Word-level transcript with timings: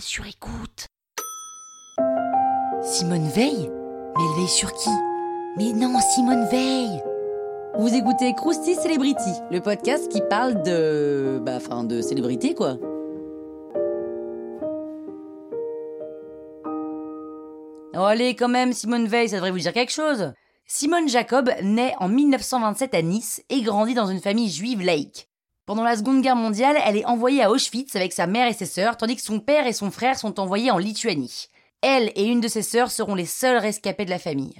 sur 0.00 0.26
écoute. 0.26 0.86
Simone 2.82 3.28
Veil 3.28 3.70
Mais 4.16 4.22
elle 4.22 4.36
veille 4.38 4.48
sur 4.48 4.72
qui? 4.72 4.90
Mais 5.56 5.72
non, 5.72 5.98
Simone 6.00 6.46
Veil 6.46 7.02
Vous 7.78 7.92
écoutez 7.94 8.34
Krusty 8.34 8.74
Celebrity, 8.74 9.30
le 9.50 9.60
podcast 9.60 10.08
qui 10.10 10.20
parle 10.28 10.62
de. 10.62 11.40
Bah, 11.44 11.56
enfin, 11.56 11.84
de 11.84 12.00
célébrité 12.00 12.54
quoi. 12.54 12.76
Oh, 17.94 18.04
allez, 18.04 18.36
quand 18.36 18.48
même, 18.48 18.72
Simone 18.72 19.08
Veil, 19.08 19.28
ça 19.28 19.36
devrait 19.36 19.50
vous 19.50 19.58
dire 19.58 19.72
quelque 19.72 19.92
chose. 19.92 20.32
Simone 20.66 21.08
Jacob 21.08 21.50
naît 21.62 21.94
en 21.98 22.08
1927 22.08 22.94
à 22.94 23.02
Nice 23.02 23.42
et 23.48 23.62
grandit 23.62 23.94
dans 23.94 24.06
une 24.06 24.20
famille 24.20 24.50
juive 24.50 24.82
laïque. 24.82 25.27
Pendant 25.68 25.84
la 25.84 25.98
Seconde 25.98 26.22
Guerre 26.22 26.34
mondiale, 26.34 26.78
elle 26.82 26.96
est 26.96 27.04
envoyée 27.04 27.42
à 27.42 27.50
Auschwitz 27.50 27.94
avec 27.94 28.14
sa 28.14 28.26
mère 28.26 28.48
et 28.48 28.54
ses 28.54 28.64
sœurs, 28.64 28.96
tandis 28.96 29.16
que 29.16 29.22
son 29.22 29.38
père 29.38 29.66
et 29.66 29.74
son 29.74 29.90
frère 29.90 30.18
sont 30.18 30.40
envoyés 30.40 30.70
en 30.70 30.78
Lituanie. 30.78 31.48
Elle 31.82 32.10
et 32.14 32.24
une 32.24 32.40
de 32.40 32.48
ses 32.48 32.62
sœurs 32.62 32.90
seront 32.90 33.14
les 33.14 33.26
seules 33.26 33.58
rescapées 33.58 34.06
de 34.06 34.10
la 34.10 34.18
famille. 34.18 34.58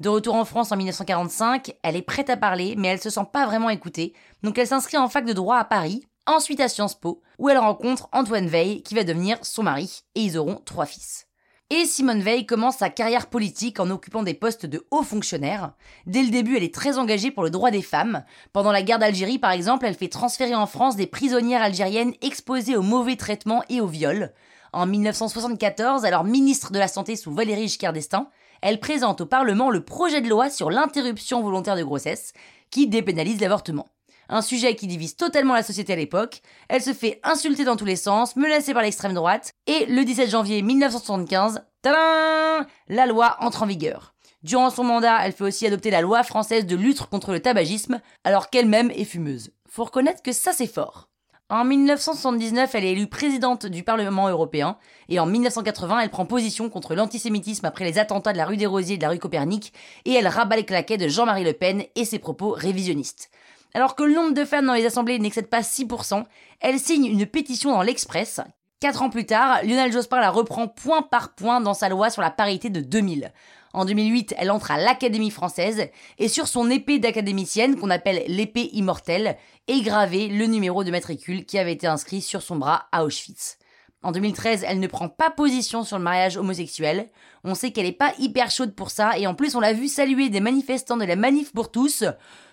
De 0.00 0.10
retour 0.10 0.34
en 0.34 0.44
France 0.44 0.70
en 0.70 0.76
1945, 0.76 1.72
elle 1.82 1.96
est 1.96 2.02
prête 2.02 2.28
à 2.28 2.36
parler, 2.36 2.74
mais 2.76 2.88
elle 2.88 3.00
se 3.00 3.08
sent 3.08 3.24
pas 3.32 3.46
vraiment 3.46 3.70
écoutée, 3.70 4.12
donc 4.42 4.58
elle 4.58 4.66
s'inscrit 4.66 4.98
en 4.98 5.08
fac 5.08 5.24
de 5.24 5.32
droit 5.32 5.56
à 5.56 5.64
Paris, 5.64 6.04
ensuite 6.26 6.60
à 6.60 6.68
Sciences 6.68 7.00
Po, 7.00 7.22
où 7.38 7.48
elle 7.48 7.56
rencontre 7.56 8.10
Antoine 8.12 8.46
Veil, 8.46 8.82
qui 8.82 8.94
va 8.94 9.04
devenir 9.04 9.38
son 9.40 9.62
mari, 9.62 10.02
et 10.14 10.20
ils 10.20 10.36
auront 10.36 10.60
trois 10.66 10.84
fils. 10.84 11.26
Et 11.72 11.84
Simone 11.84 12.20
Veil 12.20 12.46
commence 12.46 12.78
sa 12.78 12.90
carrière 12.90 13.28
politique 13.28 13.78
en 13.78 13.90
occupant 13.90 14.24
des 14.24 14.34
postes 14.34 14.66
de 14.66 14.84
hauts 14.90 15.04
fonctionnaires. 15.04 15.72
Dès 16.04 16.24
le 16.24 16.30
début, 16.30 16.56
elle 16.56 16.64
est 16.64 16.74
très 16.74 16.98
engagée 16.98 17.30
pour 17.30 17.44
le 17.44 17.50
droit 17.50 17.70
des 17.70 17.80
femmes. 17.80 18.24
Pendant 18.52 18.72
la 18.72 18.82
guerre 18.82 18.98
d'Algérie, 18.98 19.38
par 19.38 19.52
exemple, 19.52 19.86
elle 19.86 19.94
fait 19.94 20.08
transférer 20.08 20.56
en 20.56 20.66
France 20.66 20.96
des 20.96 21.06
prisonnières 21.06 21.62
algériennes 21.62 22.14
exposées 22.22 22.76
au 22.76 22.82
mauvais 22.82 23.14
traitement 23.14 23.62
et 23.68 23.80
au 23.80 23.86
viol. 23.86 24.32
En 24.72 24.84
1974, 24.84 26.04
alors 26.04 26.24
ministre 26.24 26.72
de 26.72 26.78
la 26.80 26.88
Santé 26.88 27.14
sous 27.14 27.32
Valéry 27.32 27.68
Giscard 27.68 27.92
d'Estaing, 27.92 28.28
elle 28.62 28.80
présente 28.80 29.20
au 29.20 29.26
Parlement 29.26 29.70
le 29.70 29.84
projet 29.84 30.20
de 30.20 30.28
loi 30.28 30.50
sur 30.50 30.72
l'interruption 30.72 31.40
volontaire 31.40 31.76
de 31.76 31.84
grossesse, 31.84 32.32
qui 32.72 32.88
dépénalise 32.88 33.40
l'avortement 33.40 33.86
un 34.30 34.42
sujet 34.42 34.76
qui 34.76 34.86
divise 34.86 35.16
totalement 35.16 35.54
la 35.54 35.62
société 35.62 35.92
à 35.92 35.96
l'époque. 35.96 36.40
Elle 36.68 36.82
se 36.82 36.94
fait 36.94 37.20
insulter 37.22 37.64
dans 37.64 37.76
tous 37.76 37.84
les 37.84 37.96
sens, 37.96 38.36
menacée 38.36 38.72
par 38.72 38.82
l'extrême 38.82 39.12
droite, 39.12 39.52
et 39.66 39.86
le 39.86 40.04
17 40.04 40.30
janvier 40.30 40.62
1975, 40.62 41.62
tadam, 41.82 42.66
la 42.88 43.06
loi 43.06 43.36
entre 43.40 43.64
en 43.64 43.66
vigueur. 43.66 44.14
Durant 44.42 44.70
son 44.70 44.84
mandat, 44.84 45.18
elle 45.22 45.32
fait 45.32 45.44
aussi 45.44 45.66
adopter 45.66 45.90
la 45.90 46.00
loi 46.00 46.22
française 46.22 46.64
de 46.64 46.76
lutte 46.76 47.02
contre 47.02 47.32
le 47.32 47.40
tabagisme, 47.40 48.00
alors 48.24 48.48
qu'elle-même 48.48 48.90
est 48.92 49.04
fumeuse. 49.04 49.50
Faut 49.68 49.84
reconnaître 49.84 50.22
que 50.22 50.32
ça 50.32 50.52
c'est 50.52 50.66
fort. 50.66 51.08
En 51.50 51.64
1979, 51.64 52.76
elle 52.76 52.84
est 52.84 52.92
élue 52.92 53.08
présidente 53.08 53.66
du 53.66 53.82
Parlement 53.82 54.28
européen, 54.28 54.78
et 55.08 55.18
en 55.18 55.26
1980, 55.26 55.98
elle 55.98 56.10
prend 56.10 56.24
position 56.24 56.70
contre 56.70 56.94
l'antisémitisme 56.94 57.66
après 57.66 57.84
les 57.84 57.98
attentats 57.98 58.32
de 58.32 58.38
la 58.38 58.46
rue 58.46 58.56
des 58.56 58.66
Rosiers 58.66 58.94
et 58.94 58.98
de 58.98 59.02
la 59.02 59.08
rue 59.08 59.18
Copernic, 59.18 59.72
et 60.04 60.12
elle 60.12 60.28
rabat 60.28 60.54
les 60.54 60.64
claquets 60.64 60.96
de 60.96 61.08
Jean-Marie 61.08 61.42
Le 61.42 61.52
Pen 61.52 61.82
et 61.96 62.04
ses 62.04 62.20
propos 62.20 62.50
révisionnistes. 62.50 63.30
Alors 63.74 63.94
que 63.94 64.02
le 64.02 64.14
nombre 64.14 64.34
de 64.34 64.44
femmes 64.44 64.66
dans 64.66 64.74
les 64.74 64.86
assemblées 64.86 65.18
n'excède 65.18 65.48
pas 65.48 65.60
6%, 65.60 66.24
elle 66.60 66.78
signe 66.78 67.06
une 67.06 67.26
pétition 67.26 67.70
dans 67.70 67.82
l'Express. 67.82 68.40
Quatre 68.80 69.02
ans 69.02 69.10
plus 69.10 69.26
tard, 69.26 69.62
Lionel 69.62 69.92
Jospin 69.92 70.20
la 70.20 70.30
reprend 70.30 70.66
point 70.66 71.02
par 71.02 71.34
point 71.34 71.60
dans 71.60 71.74
sa 71.74 71.88
loi 71.88 72.08
sur 72.08 72.22
la 72.22 72.30
parité 72.30 72.70
de 72.70 72.80
2000. 72.80 73.32
En 73.72 73.84
2008, 73.84 74.34
elle 74.38 74.50
entre 74.50 74.72
à 74.72 74.78
l'Académie 74.78 75.30
française 75.30 75.88
et 76.18 76.28
sur 76.28 76.48
son 76.48 76.68
épée 76.70 76.98
d'académicienne, 76.98 77.78
qu'on 77.78 77.90
appelle 77.90 78.24
l'épée 78.26 78.70
immortelle, 78.72 79.36
est 79.68 79.82
gravé 79.82 80.28
le 80.28 80.46
numéro 80.46 80.82
de 80.82 80.90
matricule 80.90 81.44
qui 81.44 81.58
avait 81.58 81.74
été 81.74 81.86
inscrit 81.86 82.20
sur 82.20 82.42
son 82.42 82.56
bras 82.56 82.88
à 82.90 83.04
Auschwitz. 83.04 83.58
En 84.02 84.12
2013, 84.12 84.64
elle 84.66 84.80
ne 84.80 84.86
prend 84.86 85.10
pas 85.10 85.30
position 85.30 85.84
sur 85.84 85.98
le 85.98 86.04
mariage 86.04 86.38
homosexuel. 86.38 87.10
On 87.44 87.54
sait 87.54 87.70
qu'elle 87.70 87.86
est 87.86 87.92
pas 87.92 88.14
hyper 88.18 88.50
chaude 88.50 88.74
pour 88.74 88.90
ça 88.90 89.18
et 89.18 89.26
en 89.26 89.34
plus 89.34 89.54
on 89.54 89.60
l'a 89.60 89.74
vu 89.74 89.88
saluer 89.88 90.30
des 90.30 90.40
manifestants 90.40 90.96
de 90.96 91.04
la 91.04 91.16
Manif 91.16 91.52
pour 91.52 91.70
tous. 91.70 92.04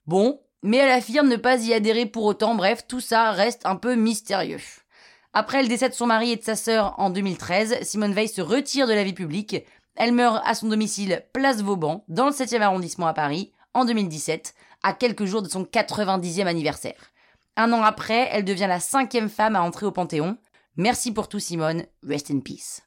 Bon, 0.07 0.41
mais 0.63 0.78
elle 0.78 0.91
affirme 0.91 1.28
ne 1.28 1.35
pas 1.35 1.57
y 1.57 1.73
adhérer 1.73 2.06
pour 2.06 2.25
autant, 2.25 2.56
bref, 2.56 2.85
tout 2.88 3.00
ça 3.00 3.31
reste 3.31 3.66
un 3.66 3.75
peu 3.75 3.95
mystérieux. 3.95 4.59
Après 5.34 5.62
le 5.62 5.68
décès 5.68 5.90
de 5.90 5.94
son 5.94 6.07
mari 6.07 6.31
et 6.31 6.35
de 6.35 6.44
sa 6.44 6.56
sœur 6.56 6.95
en 6.97 7.09
2013, 7.09 7.84
Simone 7.84 8.13
Veil 8.13 8.28
se 8.28 8.41
retire 8.41 8.88
de 8.88 8.94
la 8.94 9.03
vie 9.03 9.13
publique. 9.13 9.57
Elle 9.96 10.13
meurt 10.13 10.41
à 10.46 10.56
son 10.56 10.67
domicile 10.67 11.23
Place 11.34 11.62
Vauban, 11.62 12.03
dans 12.07 12.25
le 12.25 12.31
7e 12.31 12.62
arrondissement 12.62 13.07
à 13.07 13.13
Paris, 13.13 13.51
en 13.73 13.85
2017, 13.85 14.56
à 14.84 14.94
quelques 14.94 15.25
jours 15.25 15.41
de 15.41 15.50
son 15.50 15.63
90e 15.63 16.47
anniversaire. 16.47 17.12
Un 17.56 17.73
an 17.73 17.84
après, 17.84 18.29
elle 18.31 18.46
devient 18.46 18.67
la 18.67 18.79
cinquième 18.79 19.29
femme 19.29 19.56
à 19.56 19.62
entrer 19.62 19.85
au 19.85 19.91
Panthéon. 19.91 20.38
Merci 20.75 21.12
pour 21.12 21.28
tout 21.28 21.40
Simone, 21.40 21.84
rest 22.07 22.31
in 22.31 22.40
peace. 22.40 22.81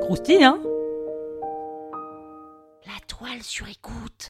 Croustille, 0.00 0.44
hein? 0.44 0.60
La 2.86 2.98
toile 3.06 3.42
sur 3.42 3.68
écoute. 3.68 4.29